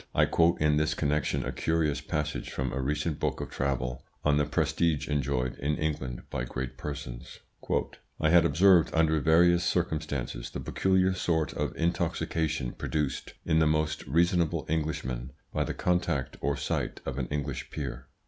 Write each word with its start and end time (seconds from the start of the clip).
I 0.15 0.25
quote 0.25 0.59
in 0.59 0.77
this 0.77 0.95
connection 0.95 1.45
a 1.45 1.51
curious 1.51 2.01
passage 2.01 2.49
from 2.49 2.73
a 2.73 2.81
recent 2.81 3.19
book 3.19 3.39
of 3.39 3.51
travel, 3.51 4.03
on 4.25 4.37
the 4.37 4.45
prestige 4.45 5.07
enjoyed 5.07 5.55
in 5.59 5.77
England 5.77 6.23
by 6.31 6.43
great 6.43 6.75
persons. 6.75 7.37
"I 8.19 8.31
had 8.31 8.43
observed, 8.43 8.89
under 8.95 9.19
various 9.19 9.63
circumstances, 9.63 10.49
the 10.49 10.59
peculiar 10.59 11.13
sort 11.13 11.53
of 11.53 11.75
intoxication 11.77 12.71
produced 12.71 13.35
in 13.45 13.59
the 13.59 13.67
most 13.67 14.03
reasonable 14.07 14.65
Englishmen 14.67 15.33
by 15.53 15.63
the 15.63 15.75
contact 15.75 16.35
or 16.41 16.57
sight 16.57 16.99
of 17.05 17.19
an 17.19 17.27
English 17.27 17.69
peer. 17.69 18.07